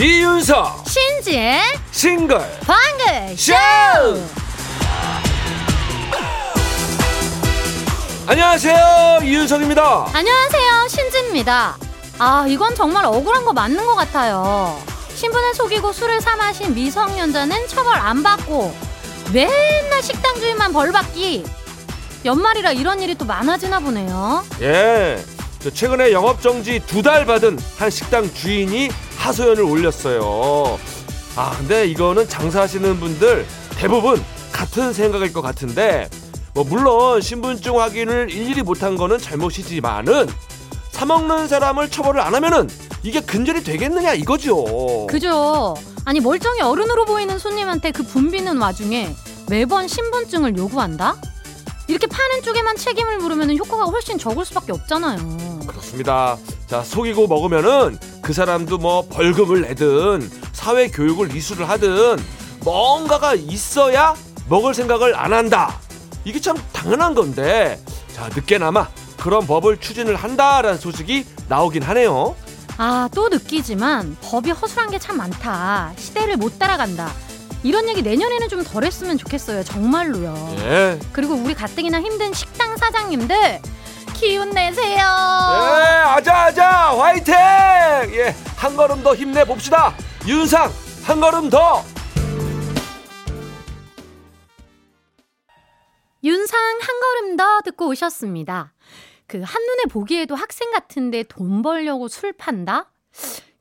[0.00, 0.84] 이윤석.
[0.88, 1.60] 신지의
[1.92, 2.38] 싱글.
[2.66, 3.54] 방글 쇼!
[8.26, 9.20] 안녕하세요.
[9.22, 10.08] 이윤석입니다.
[10.12, 10.88] 안녕하세요.
[10.88, 11.76] 신지입니다.
[12.18, 14.76] 아 이건 정말 억울한 거 맞는 것 같아요.
[15.14, 18.74] 신분을 속이고 술을 사 마신 미성년자는 처벌 안 받고
[19.32, 21.42] 맨날 식당 주인만 벌 받기
[22.26, 25.18] 연말이라 이런 일이 또 많아지나 보네요 예
[25.60, 30.78] 저 최근에 영업 정지 두 달 받은 한 식당 주인이 하소연을 올렸어요
[31.34, 33.46] 아 근데 이거는 장사하시는 분들
[33.78, 36.08] 대부분 같은 생각일 것 같은데
[36.54, 40.28] 뭐 물론 신분증 확인을 일일이 못한 거는 잘못이지만은
[40.90, 42.68] 사 먹는 사람을 처벌을 안 하면은
[43.02, 45.06] 이게 근절이 되겠느냐 이거죠.
[45.08, 49.14] 그죠 아니 멀쩡히 어른으로 보이는 손님한테 그 붐비는 와중에
[49.48, 51.16] 매번 신분증을 요구한다?
[51.86, 56.36] 이렇게 파는 쪽에만 책임을 물으면 효과가 훨씬 적을 수밖에 없잖아요 그렇습니다.
[56.66, 62.18] 자 속이고 먹으면은 그 사람도 뭐 벌금을 내든 사회 교육을 이수를 하든
[62.60, 64.14] 뭔가가 있어야
[64.50, 65.78] 먹을 생각을 안 한다.
[66.24, 67.80] 이게 참 당연한 건데
[68.14, 72.36] 자 늦게나마 그런 법을 추진을 한다라는 소식이 나오긴 하네요.
[72.76, 75.92] 아, 또 느끼지만 법이 허술한 게 참 많다.
[75.96, 77.10] 시대를 못 따라간다.
[77.64, 79.64] 이런 얘기 내년에는 좀 덜 했으면 좋겠어요.
[79.64, 80.56] 정말로요.
[80.60, 80.98] 예.
[81.12, 83.60] 그리고 우리 가뜩이나 힘든 식당 사장님들
[84.14, 84.96] 기운 내세요.
[84.98, 87.34] 예, 아자 아자 화이팅!
[88.14, 89.94] 예, 한 걸음 더 힘내 봅시다.
[90.26, 90.70] 윤상
[91.04, 91.82] 한 걸음 더.
[96.24, 98.72] 윤상 한 걸음 더 듣고 오셨습니다.
[99.26, 102.90] 그 한눈에 보기에도 학생 같은데 돈 벌려고 술 판다?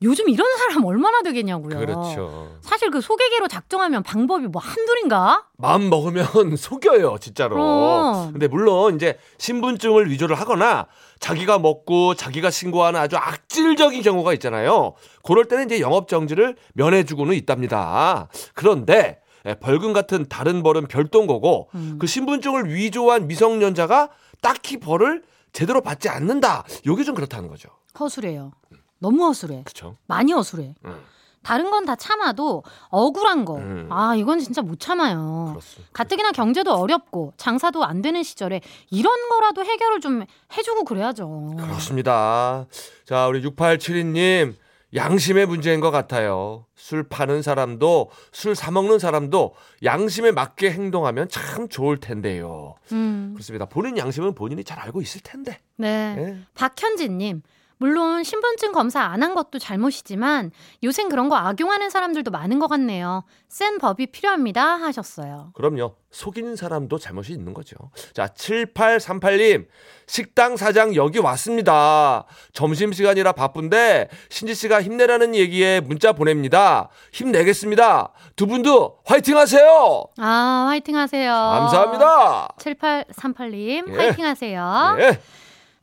[0.04, 1.80] 요즘 이런 사람 얼마나 되겠냐고요.
[1.80, 2.58] 그렇죠.
[2.62, 5.46] 사실 그 소개계로 작정하면 방법이 뭐 한둘인가?
[5.58, 7.56] 마음 먹으면 속여요, 진짜로.
[7.56, 8.32] 그럼.
[8.32, 10.86] 근데 물론 이제 신분증을 위조를 하거나
[11.20, 14.94] 자기가 먹고 자기가 신고하는 아주 악질적인 경우가 있잖아요.
[15.24, 18.28] 그럴 때는 이제 영업 정지를 면해주고는 있답니다.
[18.54, 21.98] 그런데 예, 벌금 같은 다른 벌은 별도인 거고 음.
[22.00, 24.10] 그 신분증을 위조한 미성년자가
[24.42, 25.24] 딱히 벌을
[25.54, 26.66] 제대로 받지 않는다.
[26.86, 27.70] 요게 좀 그렇다는 거죠.
[28.00, 28.52] 허술해요.
[29.00, 29.64] 너무 허술해.
[29.64, 29.96] 그렇죠.
[30.08, 30.76] 많이 허술해.
[30.86, 31.00] 음.
[31.44, 33.56] 다른 건 다 참아도 억울한 거.
[33.56, 33.88] 음.
[33.90, 35.48] 아, 이건 진짜 못 참아요.
[35.52, 35.90] 그렇습니다.
[35.94, 38.60] 가뜩이나 경제도 어렵고 장사도 안 되는 시절에
[38.90, 40.24] 이런 거라도 해결을 좀
[40.58, 41.54] 해주고 그래야죠.
[41.58, 42.66] 그렇습니다.
[43.06, 44.56] 자, 우리 6872님,
[44.94, 46.66] 양심의 문제인 것 같아요.
[46.76, 49.54] 술 파는 사람도, 술 사먹는 사람도
[49.84, 52.76] 양심에 맞게 행동하면 참 좋을 텐데요.
[52.92, 53.66] 음, 그렇습니다.
[53.66, 55.60] 본인 양심은 본인이 잘 알고 있을 텐데.
[55.78, 56.16] 네.
[56.18, 56.38] 예.
[56.56, 57.42] 박현진님.
[57.80, 60.52] 물론 신분증 검사 안 한 것도 잘못이지만
[60.84, 63.24] 요샌 그런 거 악용하는 사람들도 많은 것 같네요.
[63.50, 65.52] 센 법이 필요합니다 하셨어요.
[65.54, 65.96] 그럼요.
[66.12, 67.76] 속이는 사람도 잘못이 있는 거죠.
[68.14, 69.68] 자, 7838님.
[70.08, 72.24] 식당 사장 여기 왔습니다.
[72.54, 76.90] 점심시간이라 바쁜데 신지 씨가 힘내라는 얘기에 문자 보냅니다.
[77.12, 78.14] 힘내겠습니다.
[78.36, 80.06] 두 분도 화이팅 하세요.
[80.18, 81.32] 아 화이팅 하세요.
[81.34, 82.48] 감사합니다.
[82.58, 83.98] 7838님 예.
[83.98, 84.96] 화이팅 하세요.
[85.00, 85.20] 예.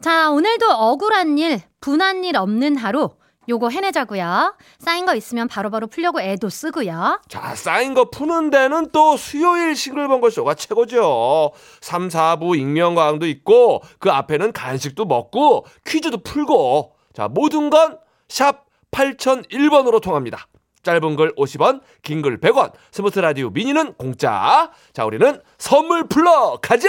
[0.01, 3.11] 자, 오늘도 억울한 일, 분한 일 없는 하루.
[3.47, 4.57] 요거 해내자고요.
[4.79, 7.21] 쌓인 거 있으면 바로 바로 풀려고 애도 쓰고요.
[7.29, 11.53] 자, 쌓인 거 푸는 데는 또 수요일 싱글벙글 쇼가 최고죠.
[11.83, 17.99] 3, 4부 익명과항도 있고, 그 앞에는 간식도 먹고, 퀴즈도 풀고, 자, 모든 건
[18.31, 20.47] 샵 8001번으로 통합니다.
[20.83, 24.71] 짧은 글 50원, 긴 글 100원, 스마트 라디오 미니는 공짜.
[24.95, 26.89] 자, 우리는 선물 풀러 가자!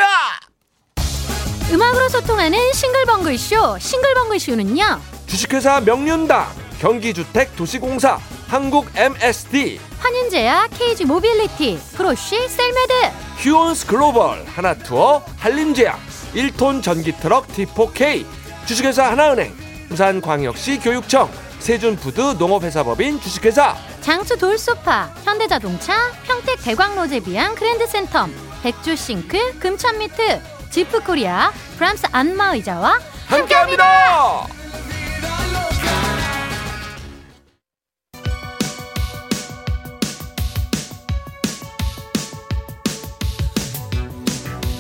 [1.71, 3.77] 음악으로 소통하는 싱글벙글 쇼.
[3.79, 5.01] 싱글벙글 쇼는요.
[5.25, 6.47] 주식회사 명륜당,
[6.79, 12.93] 경기주택도시공사, 한국 MSD, 환인제약 KG 모빌리티, 프로쉬 셀메드,
[13.39, 15.99] 휴온스 글로벌, 하나투어, 한림제약,
[16.35, 18.25] 1톤 전기트럭 D4K,
[18.67, 19.51] 주식회사 하나은행,
[19.89, 28.29] 부산광역시 교육청, 세준푸드 농업회사법인 주식회사, 장수 돌소파, 현대자동차, 평택 대광로제비앙 그랜드센텀,
[28.61, 30.39] 백조싱크, 금천미트,
[30.75, 34.45] 지프코리아, 프랑스 안마의자와 함께합니다!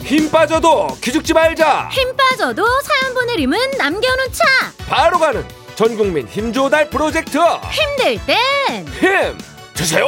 [0.03, 1.87] 힘 빠져도 기죽지 말자!
[1.93, 4.43] 힘 빠져도 사연 보내림은 남겨놓자.
[4.89, 5.45] 바로 가는
[5.75, 7.37] 전국민 힘조달 프로젝트!
[7.71, 9.37] 힘들 땐 힘
[9.73, 10.05] 주세요!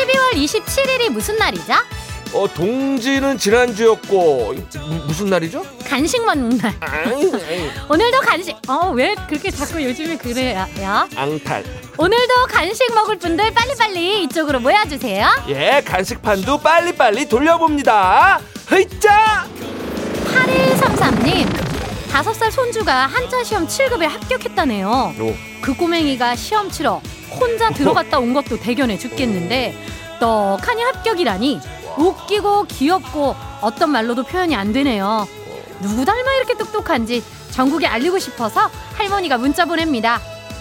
[0.00, 1.74] 12월 27일이 무슨 날이죠?
[2.32, 5.64] 어, 동지는 지난주였고 무- 무슨 날이죠?
[5.86, 6.72] 간식 먹는 날.
[7.88, 8.56] 오늘도 간식.
[8.68, 10.66] 어, 왜 그렇게 자꾸 요즘에 그래요?
[11.16, 11.64] 앙탈.
[11.98, 15.28] 오늘도 간식 먹을 분들 빨리빨리 이쪽으로 모여 주세요.
[15.48, 18.40] 예, 간식판도 빨리빨리 돌려봅니다.
[18.68, 19.44] 흐이짜!
[20.24, 21.69] 8133님,
[22.10, 25.14] 다섯 살 손주가 한자 시험 7급에 합격했다네요.
[25.20, 25.34] 오.
[25.62, 27.00] 그 꼬맹이가 시험 치러
[27.38, 29.74] 혼자 들어갔다 온 것도 대견해 죽겠는데
[30.18, 31.60] 떡하니 합격이라니
[31.96, 35.26] 웃기고 귀엽고 어떤 말로도 표현이 안 되네요.
[35.80, 37.22] 누구 닮아 이렇게 똑똑한지
[37.52, 40.20] 전국에 알리고 싶어서 할머니가 문자 보냅니다.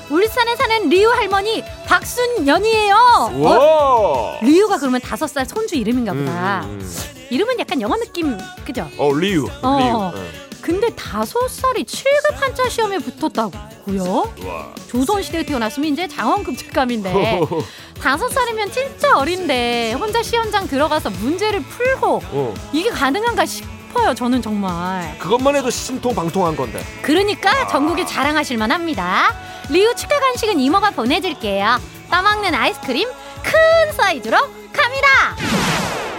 [0.10, 2.96] 울산에 사는 리우 할머니 박순연이에요.
[2.96, 3.40] 어?
[3.40, 4.40] 와!
[4.42, 6.62] 리우가 그러면 다섯 살 손주 이름인가 보다.
[6.66, 7.26] 음, 음.
[7.30, 8.88] 이름은 약간 영어 느낌 그죠?
[8.98, 9.48] 어, 리우.
[9.62, 9.78] 어.
[9.80, 10.12] 리우.
[10.16, 10.49] 응.
[10.70, 14.34] 근데 다섯 살이 7급 한자 시험에 붙었다고요?
[14.46, 14.76] 와.
[14.88, 17.42] 조선시대에 태어났으면 이제 장원급 책감인데
[18.00, 22.54] 다섯 살이면 진짜 어린데 혼자 시험장 들어가서 문제를 풀고 어.
[22.72, 26.86] 이게 가능한가 싶어요 저는 정말 그것만 해도 신통 방통한 건데.
[27.02, 29.34] 그러니까 전국에 자랑하실 만합니다
[29.72, 31.80] 리우 축하 간식은 이모가 보내줄게요
[32.12, 33.10] 떠먹는 아이스크림
[33.42, 34.38] 큰 사이즈로
[34.72, 35.36] 갑니다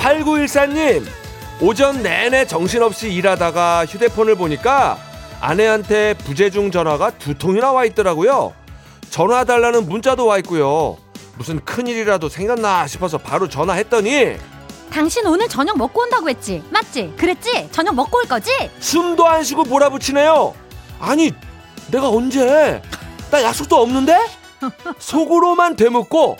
[0.00, 1.06] 8914님,
[1.60, 4.98] 오전 내내 정신없이 일하다가 휴대폰을 보니까
[5.40, 8.54] 아내한테 부재중 전화가 두 통이나 와 있더라고요.
[9.10, 10.96] 전화 달라는 문자도 와 있고요.
[11.36, 14.36] 무슨 큰일이라도 생겼나 싶어서 바로 전화했더니
[14.90, 17.14] 당신 오늘 저녁 먹고 온다고 했지 맞지?
[17.16, 17.68] 그랬지?
[17.72, 18.50] 저녁 먹고 올 거지?
[18.80, 20.54] 숨도 안 쉬고 몰아붙이네요.
[20.98, 21.32] 아니,
[21.90, 22.82] 내가 언제?
[23.30, 24.18] 나 약속도 없는데?
[24.98, 26.36] 속으로만 되묻고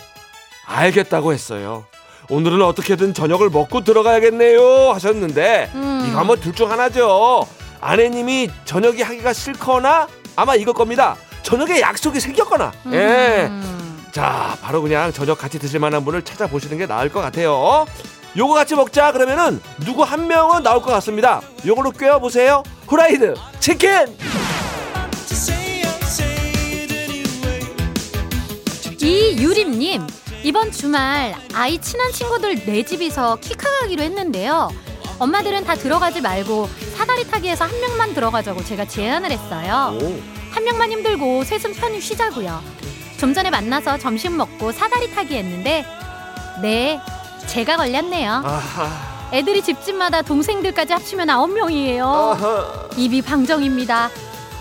[0.67, 1.85] 알겠다고 했어요.
[2.31, 6.07] 오늘은 어떻게든 저녁을 먹고 들어가야겠네요 하셨는데 음.
[6.09, 7.47] 이거 한번 둘중 하나죠.
[7.81, 10.07] 아내님이 저녁이 하기가 싫거나
[10.37, 11.17] 아마 이걸 겁니다.
[11.43, 12.73] 저녁에 약속이 생겼거나.
[12.93, 13.47] 예.
[13.51, 14.07] 음.
[14.13, 17.85] 자, 바로 그냥 저녁 같이 드실 만한 분을 찾아보시는 게 나을 것 같아요.
[18.37, 21.41] 요거 같이 먹자 그러면은 누구 한 명은 나올 것 같습니다.
[21.67, 22.63] 요걸로 꿰어 보세요.
[22.87, 23.91] 후라이드 치킨!
[29.03, 30.07] 이유림님
[30.43, 34.71] 이번 주말 아이 친한 친구들 네 집이서 키카 가기로 했는데요.
[35.19, 39.99] 엄마들은 다 들어가지 말고 사다리 타기에서 한 명만 들어가자고 제가 제안을 했어요.
[40.51, 42.63] 한 명만 힘들고 셋은 편히 쉬자고요.
[43.19, 45.85] 좀 전에 만나서 점심 먹고 사다리 타기 했는데
[46.63, 46.99] 네
[47.47, 48.43] 제가 걸렸네요.
[49.33, 52.89] 애들이 집집마다 동생들까지 합치면 아홉 명이에요.
[52.97, 54.09] 입이 방정입니다.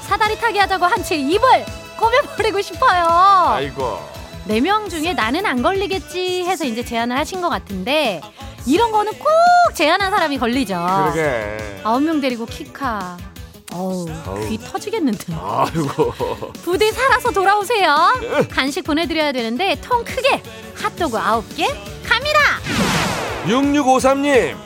[0.01, 1.65] 사다리 타기 하자고 한 채 입을
[1.97, 3.05] 꼬매버리고 싶어요.
[3.49, 4.08] 아이고.
[4.49, 8.19] 네 명 중에 나는 안 걸리겠지 해서 이제 제안을 하신 것 같은데
[8.65, 9.27] 이런 거는 꼭
[9.75, 10.73] 제안한 사람이 걸리죠.
[10.73, 11.57] 그러게.
[11.83, 13.15] 아홉 명 데리고 키카.
[13.71, 14.07] 어우.
[14.49, 15.33] 귀 터지겠는데.
[15.39, 16.13] 아이고.
[16.63, 17.95] 부디 살아서 돌아오세요.
[18.49, 20.41] 간식 보내드려야 되는데 통 크게
[20.75, 21.67] 핫도그 아홉 개
[22.03, 22.39] 갑니다.
[23.45, 24.57] 6653님.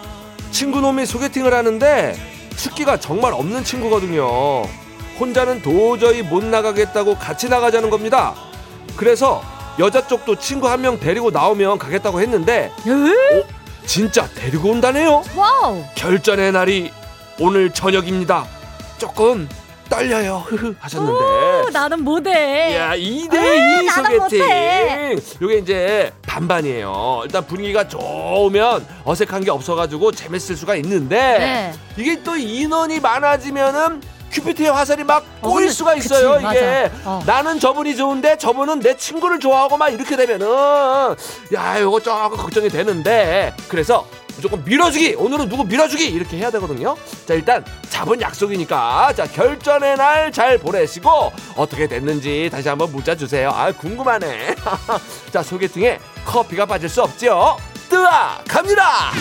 [0.52, 2.16] 친구놈이 소개팅을 하는데
[2.56, 4.62] 숫기가 정말 없는 친구거든요.
[5.20, 8.34] 혼자는 도저히 못 나가겠다고 같이 나가자는 겁니다.
[8.96, 9.44] 그래서
[9.80, 13.44] 여자 쪽도 친구 한 명 데리고 나오면 가겠다고 했는데 에?
[13.86, 15.24] 진짜 데리고 온다네요.
[15.36, 15.84] 와우.
[15.96, 16.92] 결전의 날이
[17.40, 18.46] 오늘 저녁입니다.
[18.98, 19.48] 조금
[19.90, 20.44] 떨려요.
[20.80, 21.14] 하셨는데.
[21.68, 22.76] 오, 나는 못해.
[22.78, 25.22] 야, 2대2 에이, 나는 소개팅.
[25.42, 27.22] 요게 이제 반반이에요.
[27.26, 31.74] 일단 분위기가 좋으면 어색한 게 없어가지고 재밌을 수가 있는데 네.
[31.98, 34.02] 이게 또 인원이 많아지면은
[34.34, 36.40] 큐피트의 화살이 막 어, 꼬일 근데 수가 그치, 있어요.
[36.42, 36.52] 맞아.
[36.52, 37.22] 이게 어.
[37.26, 40.48] 나는 저분이 좋은데 저분은 내 친구를 좋아하고 막 이렇게 되면은
[41.54, 44.06] 야 요거 조금 걱정이 되는데 그래서
[44.36, 46.98] 무조건 밀어주기 오늘은 누구 밀어주기 이렇게 해야 되거든요.
[47.28, 53.52] 자 일단 잡은 약속이니까 자 결전의 날 잘 보내시고 어떻게 됐는지 다시 한번 문자 주세요.
[53.54, 54.56] 아 궁금하네.
[55.32, 57.58] 자 소개팅에 커피가 빠질 수 없죠.
[57.90, 59.12] 뜨아 갑니다.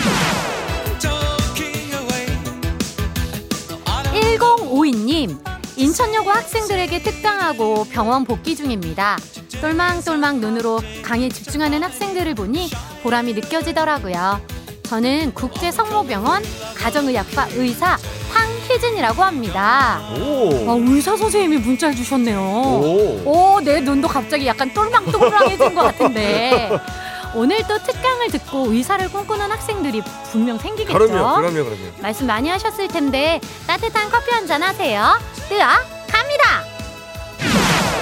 [4.37, 5.37] 1052님,
[5.77, 9.17] 인천여고 학생들에게 특강하고 병원 복귀 중입니다.
[9.61, 12.69] 똘망똘망 눈으로 강의 집중하는 학생들을 보니
[13.03, 14.41] 보람이 느껴지더라고요.
[14.83, 16.43] 저는 국제성모병원
[16.77, 17.97] 가정의학과 의사
[18.31, 20.01] 황희진이라고 합니다.
[20.19, 20.69] 오.
[20.69, 22.39] 아, 의사 선생님이 문자를 주셨네요.
[22.39, 23.21] 오.
[23.25, 26.71] 오, 내 눈도 갑자기 약간 똘망똘망해진 것 같은데.
[27.35, 30.93] 오늘 또 특강을 듣고 의사를 꿈꾸는 학생들이 분명 생기겠죠?
[30.97, 31.91] 그럼요, 그럼요, 그럼요.
[31.99, 35.17] 말씀 많이 하셨을 텐데 따뜻한 커피 한 잔 하세요.
[35.49, 36.63] 뜨아 갑니다.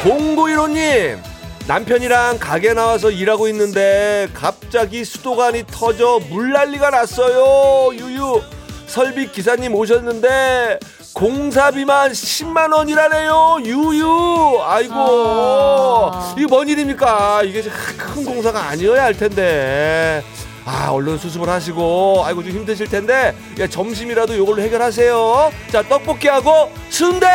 [0.04, 1.22] 공구일호님
[1.68, 8.42] 남편이랑 가게 나와서 일하고 있는데 갑자기 수도관이 터져 물 난리가 났어요 유유
[8.88, 10.80] 설비 기사님 오셨는데
[11.14, 16.36] 공사비만 10만 원이라네요 유유 아이고 아.
[16.38, 20.24] 이게 뭔 일입니까 이게 큰 공사가 아니어야 할 텐데
[20.66, 25.52] 아 얼른 수습을 하시고 아이고 좀 힘드실 텐데 야, 점심이라도 요걸로 해결하세요.
[25.72, 27.28] 자 떡볶이하고 순대.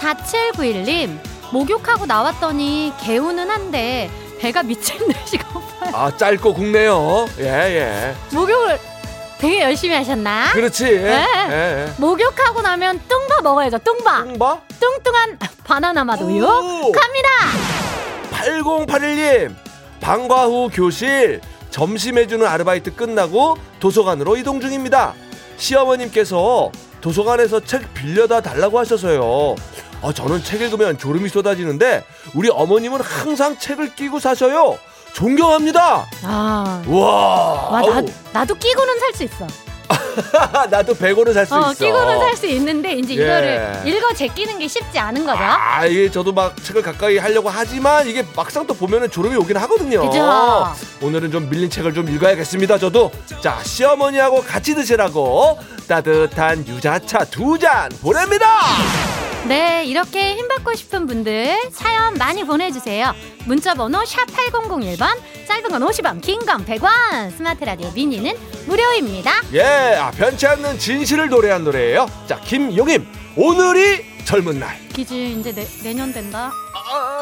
[0.00, 1.18] 4791님,
[1.52, 5.90] 목욕하고 나왔더니 개운은 한데 배가 미친 듯이 고파요.
[5.94, 7.26] 아 짧고 굵네요.
[7.40, 8.14] 예 예.
[8.34, 8.78] 목욕을
[9.42, 10.52] 되게 열심히 하셨나?
[10.52, 10.84] 그렇지.
[10.84, 11.26] 네.
[11.50, 11.92] 예, 예.
[11.98, 13.78] 목욕하고 나면 뚱바 먹어야죠.
[13.78, 14.22] 뚱바.
[14.22, 14.60] 뚱바?
[14.78, 16.92] 뚱뚱한 바나나 맛 우유 오!
[16.92, 17.28] 갑니다.
[18.30, 19.52] 8081님
[20.00, 25.14] 방과 후 교실 점심 해주는 아르바이트 끝나고 도서관으로 이동 중입니다.
[25.56, 26.70] 시어머님께서
[27.00, 29.56] 도서관에서 책 빌려다 달라고 하셔서요.
[30.02, 32.04] 아, 저는 책 읽으면 졸음이 쏟아지는데
[32.36, 34.78] 우리 어머님은 항상 책을 끼고 사셔요.
[35.12, 36.06] 존경합니다.
[36.24, 38.02] 아, 와, 와, 나,
[38.32, 39.46] 나도 끼고는 살 수 있어.
[40.70, 41.84] 나도 100원은 살수 어, 있어.
[41.84, 43.22] 끼고는 살 수 있는데 이제 예.
[43.24, 45.42] 이거를 읽어 제끼는 게 쉽지 않은 거죠.
[45.42, 50.08] 아, 이게 저도 막 책을 가까이 하려고 하지만 이게 막상 또 보면은 졸음이 오긴 하거든요.
[50.08, 50.72] 그죠?
[51.02, 52.78] 오늘은 좀 밀린 책을 좀 읽어야겠습니다.
[52.78, 53.10] 저도
[53.42, 58.46] 자 시어머니하고 같이 드시라고 따뜻한 유자차 두 잔 보냅니다.
[59.48, 63.12] 네, 이렇게 힘받고 싶은 분들 사연 많이 보내주세요.
[63.44, 65.18] 문자번호 샵 8001번,
[65.48, 68.34] 짧은 건 50원, 긴 건 100원, 스마트 라디오 미니는
[68.66, 69.32] 무료입니다.
[69.52, 69.62] 예,
[69.98, 72.06] 아, 변치 않는 진실을 노래한 노래예요.
[72.28, 73.04] 자 김용임
[73.36, 74.78] 오늘이 젊은 날.
[74.92, 76.52] 기즈 이제 내, 내년 된다.
[76.74, 77.21] 아,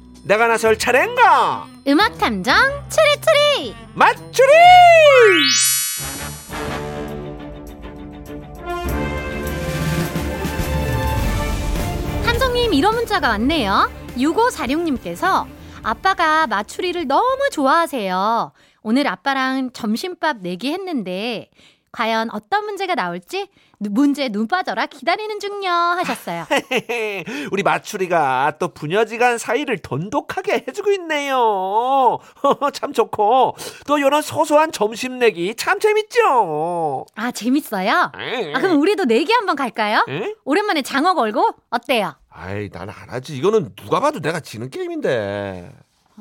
[0.23, 1.67] 내가 나설 차례인가?
[1.87, 2.55] 음악 탐정
[2.89, 3.75] 추리추리.
[3.95, 4.47] 맞추리!
[12.25, 13.89] 함성님 이런 문자가 왔네요.
[14.17, 15.47] 6546님께서
[15.83, 18.51] 아빠가 마추리를 너무 좋아하세요.
[18.83, 21.49] 오늘 아빠랑 점심밥 내기 했는데
[21.91, 26.45] 과연 어떤 문제가 나올지 누- 문제 눈 빠져라 기다리는 중요 하셨어요.
[27.51, 32.19] 우리 마추리가 또 부녀지간 사이를 돈독하게 해주고 있네요.
[32.73, 33.55] 참 좋고
[33.87, 37.05] 또 이런 소소한 점심 내기 참 재밌죠.
[37.15, 38.11] 아 재밌어요?
[38.19, 38.53] 에?
[38.53, 40.05] 아 그럼 우리도 내기 한번 갈까요?
[40.07, 40.33] 에?
[40.45, 42.15] 오랜만에 장어 걸고 어때요?
[42.29, 43.35] 아이 나는 안 하지.
[43.35, 45.71] 이거는 누가 봐도 내가 지는 게임인데.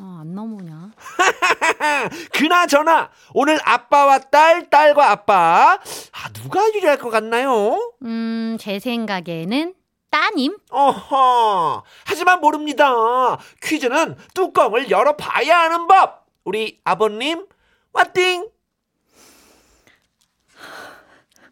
[0.02, 0.92] 아, 안 넘어오냐?
[2.32, 5.78] 그나저나 오늘 아빠와 딸, 딸과 아빠
[6.12, 7.92] 아 누가 유리할 것 같나요?
[8.02, 9.74] 음, 제 생각에는
[10.10, 10.56] 따님?
[10.70, 11.84] 어허.
[12.06, 13.36] 하지만 모릅니다.
[13.62, 16.26] 퀴즈는 뚜껑을 열어봐야 하는 법.
[16.44, 17.46] 우리 아버님,
[17.92, 18.48] 와띵.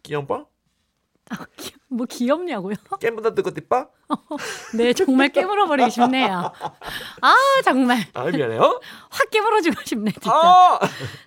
[0.03, 0.47] 귀여워?
[1.29, 2.75] 아, 귀- 뭐 귀엽냐고요?
[2.99, 3.87] 깨문다 뜨거 띠빠?
[4.75, 6.51] 네, 정말 깨물어 버리고 싶네요.
[7.21, 8.79] 아, 정말 아 미안해요.
[9.09, 10.31] 확 깨물어 주고 싶네, 진짜.
[10.31, 10.79] 아.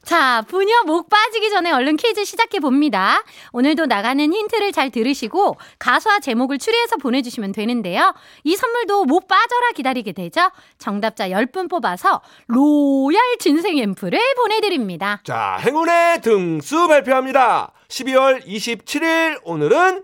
[0.05, 3.23] 자, 부녀 목 빠지기 전에 얼른 퀴즈 시작해 봅니다.
[3.53, 8.15] 오늘도 나가는 힌트를 잘 들으시고 가수와 제목을 추리해서 보내주시면 되는데요.
[8.45, 10.51] 이 선물도 못 빠져라 기다리게 되죠.
[10.79, 15.21] 정답자 10분 뽑아서 로얄 진생 앰플을 보내드립니다.
[15.25, 17.73] 자, 행운의 등수 발표합니다.
[17.89, 20.03] 12월 27일 오늘은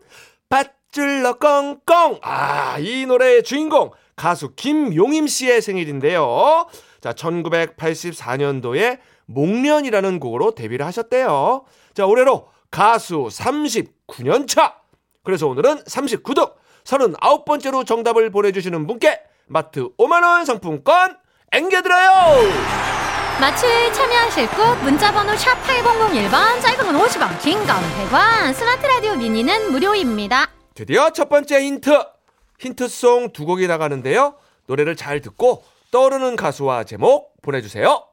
[0.93, 2.19] 밧줄러 꽁꽁.
[2.23, 6.67] 아, 이 노래의 주인공 가수 김용임 씨의 생일인데요.
[7.01, 11.65] 자, 1984년도에 목련이라는 곡으로 데뷔를 하셨대요.
[11.95, 14.77] 자, 올해로 가수 39년 차.
[15.23, 16.53] 그래서 오늘은 39등
[16.85, 21.17] 39번째로 정답을 보내주시는 분께 마트 5만원 상품권
[21.53, 22.11] 앵겨드려요!
[23.41, 27.77] 마취에 참여하실 곳 문자번호 샵 8001번 짧은 건 50원 긴 건
[28.11, 30.49] 100원 스마트 라디오 미니는 무료입니다.
[30.79, 31.91] 드디어 첫 번째 힌트.
[32.61, 34.37] 힌트송 두 곡이 나가는데요.
[34.67, 38.05] 노래를 잘 듣고 떠오르는 가수와 제목 보내주세요.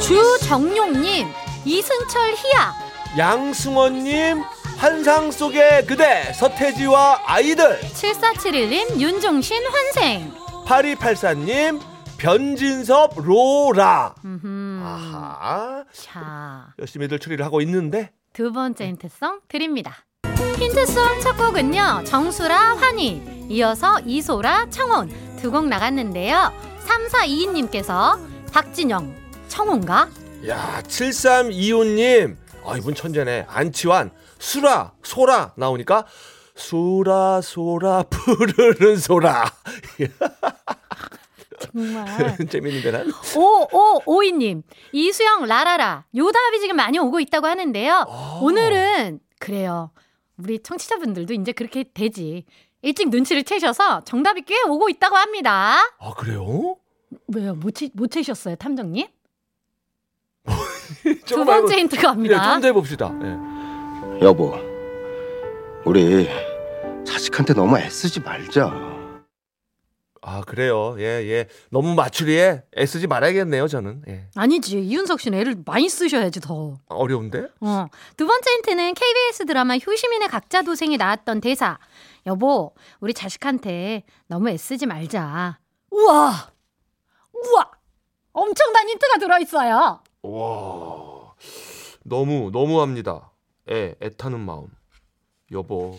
[0.00, 1.28] 주정용님
[1.66, 2.72] 이승철 희야
[3.18, 4.42] 양승원님,
[4.78, 7.80] 환상 속의 그대, 서태지와 아이들.
[7.80, 10.32] 7471님 윤종신 환생
[10.64, 11.82] 8284님,
[12.16, 14.14] 변진섭, 로라.
[14.24, 14.80] 음흠.
[14.82, 15.84] 아하.
[15.92, 18.10] 자, 열심히들 추리를 하고 있는데.
[18.32, 20.06] 두 번째 힌트송 드립니다.
[20.62, 22.04] 힌트송 첫 곡은요.
[22.04, 25.08] 정수라 환희 이어서 이소라 청혼
[25.40, 26.52] 두 곡 나갔는데요.
[26.86, 28.16] 3422님께서
[28.52, 29.12] 박진영
[29.48, 30.08] 청혼가?
[30.46, 32.36] 야, 7325님.
[32.64, 33.46] 아, 이분 천재네.
[33.48, 36.06] 안치환, 수라, 소라 나오니까
[36.54, 39.44] 소라 소라 푸르른 소라.
[41.58, 42.36] 정말.
[42.48, 43.12] 재밌는데 난.
[43.36, 48.06] 오오오이님 이수영 라라라 요답이 지금 많이 오고 있다고 하는데요.
[48.08, 48.38] 아.
[48.40, 49.90] 오늘은 그래요.
[50.38, 52.44] 우리 청취자분들도 이제 그렇게 되지.
[52.82, 55.76] 일찍 눈치를 채셔서 정답이 꽤 오고 있다고 합니다.
[56.00, 56.76] 아 그래요?
[57.28, 57.54] 왜요?
[57.54, 59.06] 못, 채, 못 채셨어요, 탐정님?
[61.26, 62.52] 두 번째 해보- 힌트 네, 갑니다.
[62.54, 63.12] 좀더 해봅시다.
[63.22, 64.24] 예.
[64.24, 64.54] 여보,
[65.84, 66.28] 우리
[67.06, 68.66] 자식한테 너무 애쓰지 말자.
[70.24, 70.94] 아 그래요.
[70.98, 71.48] 예 예.
[71.70, 73.66] 너무 맞추리에 애쓰지 말아야겠네요.
[73.66, 74.02] 저는.
[74.08, 74.28] 예.
[74.36, 76.78] 아니지 이윤석 씨는 애를 많이 쓰셔야지 더.
[76.86, 77.48] 어려운데?
[77.60, 77.86] 어.
[78.16, 81.78] 두 번째 힌트는 KBS 드라마 효시민의 각자 도생에 나왔던 대사.
[82.26, 85.58] 여보, 우리 자식한테 너무 애쓰지 말자.
[85.90, 86.52] 우와!
[87.32, 87.70] 우와!
[88.32, 90.02] 엄청난 힌트가 들어있어요.
[90.22, 91.34] 와
[92.04, 93.32] 너무 너무합니다.
[93.70, 94.68] 애 애타는 마음.
[95.50, 95.98] 여보.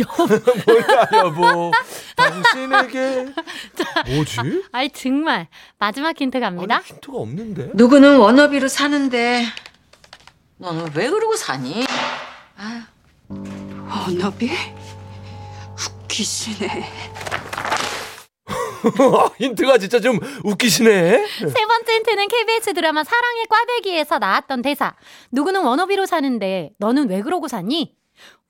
[0.00, 0.26] 여보.
[0.66, 1.70] 뭐야 여보.
[2.16, 3.26] 당신에게
[4.06, 4.64] 뭐지?
[4.72, 5.48] 아이, 정말.
[5.78, 6.76] 마지막 힌트 갑니다.
[6.76, 7.70] 아니 힌트가 없는데.
[7.74, 9.46] 누구는 워너비로 사는데
[10.58, 11.84] 너는 왜 그러고 사니?
[14.06, 14.50] 언어비?
[16.04, 16.84] 웃기시네.
[19.38, 21.26] 힌트가 진짜 좀 웃기시네.
[21.26, 24.94] 세 번째 힌트는 KBS 드라마 사랑의 꽈배기에서 나왔던 대사.
[25.32, 27.96] 누구는 워너비로 사는데 너는 왜 그러고 사니?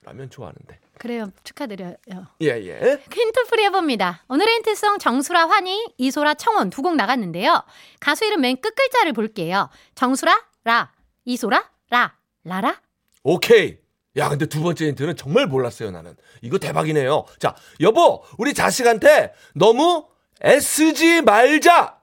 [0.03, 0.79] 라면 좋아하는데.
[1.05, 1.95] 그래요 축하드려요
[2.41, 2.99] 예, 예.
[3.13, 7.63] 힌트 풀이 해봅니다 오늘의 힌트송 정수라 환희 이소라 청원 두 곡 나갔는데요
[7.99, 10.91] 가수 이름 맨 끝글자를 볼게요 정수라 라
[11.25, 12.81] 이소라 라 라라
[13.23, 13.77] 오케이.
[14.17, 16.15] 야, 근데 두 번째 힌트는 정말 몰랐어요, 나는.
[16.41, 17.25] 이거 대박이네요.
[17.39, 20.05] 자, 여보, 우리 자식한테 너무
[20.41, 21.99] SG 말자!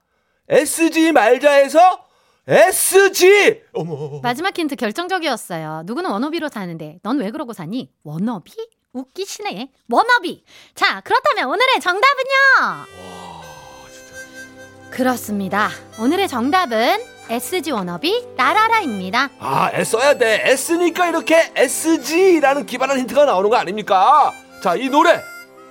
[0.49, 1.79] SG 말자 해서
[2.47, 3.63] SG!
[3.73, 4.21] 어머.
[4.23, 8.53] 마지막 힌트 결정적이었어요 누구는 워너비로 사는데 넌 왜 그러고 사니 워너비
[8.93, 12.87] 웃기시네 워너비 자 그렇다면 오늘의 정답은요
[14.91, 20.43] 그렇습니다 오늘의 정답은 SG 워너비 라라라입니다 아, 애써야 돼.
[20.45, 24.33] 애쓰니까 이렇게 SG라는 기발한 힌트가 나오는 거 아닙니까?
[24.63, 25.23] 자, 이 노래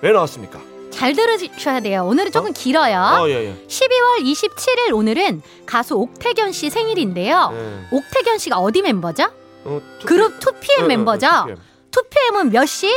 [0.01, 0.59] 왜 나왔습니까?
[0.91, 3.67] 잘 들으셔야 돼요 오늘은 조금 길어요 어, 예, 예.
[3.67, 7.51] 12월 27일 오늘은 가수 옥택연 씨 생일인데요.
[7.53, 7.95] 예.
[7.95, 9.25] 옥택연 씨가 어디 멤버죠?
[9.65, 11.27] 어, 투- 그룹 2PM 어, 어, 멤버죠?
[11.27, 11.57] 2PM.
[11.91, 12.87] 2PM은 몇 시?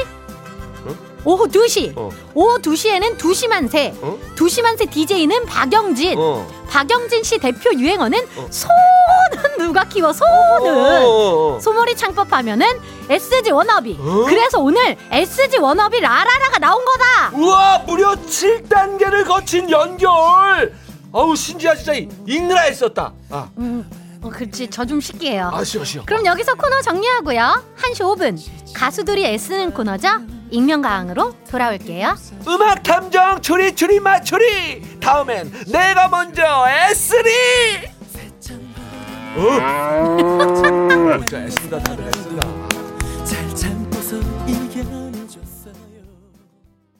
[1.27, 1.95] 오후 2시.
[1.97, 2.11] 어.
[2.35, 3.95] 오후 2시에는 2시만 세.
[4.03, 4.19] 어?
[4.37, 6.17] 2시만 세 DJ는 박영진.
[6.19, 6.47] 어.
[6.69, 8.47] 박영진 씨 대표 유행어는 어.
[8.51, 10.31] 소는 누가 키워 소는.
[10.31, 11.61] 어, 어, 어.
[11.61, 12.67] 소머리 창법하면은
[13.09, 13.97] SG 워너비.
[13.99, 14.25] 어?
[14.27, 17.31] 그래서 오늘 SG 워너비 라라라가 나온 거다.
[17.33, 20.75] 우와 무려 7단계를 거친 연결
[21.11, 23.89] 어우 신지아 진짜 이- 읽느라 했었다 아 음,
[24.25, 24.69] 어, 그렇지.
[24.71, 25.51] 저 좀 쉴게요.
[25.53, 27.63] 아쉬워 아쉬워 그럼 여기서 코너 정리하고요.
[27.79, 28.39] 1시 5분
[28.75, 30.09] 가수들이 애쓰는 코너죠.
[30.51, 32.17] 익명가왕으로 돌아올게요.
[32.49, 37.31] 음악 탐정 추리 추리 맞추리 다음엔 내가 먼저 애쓰리
[39.37, 41.17] 어?
[41.19, 42.64] 진짜 애쓴다 다들